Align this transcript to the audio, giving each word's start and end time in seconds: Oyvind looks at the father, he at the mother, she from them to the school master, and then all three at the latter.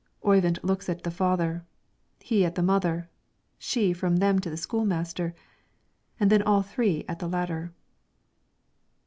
Oyvind 0.25 0.57
looks 0.63 0.89
at 0.89 1.03
the 1.03 1.11
father, 1.11 1.63
he 2.21 2.43
at 2.43 2.55
the 2.55 2.63
mother, 2.63 3.07
she 3.59 3.93
from 3.93 4.15
them 4.17 4.39
to 4.39 4.49
the 4.49 4.57
school 4.57 4.83
master, 4.83 5.35
and 6.19 6.31
then 6.31 6.41
all 6.41 6.63
three 6.63 7.05
at 7.07 7.19
the 7.19 7.29
latter. 7.29 7.71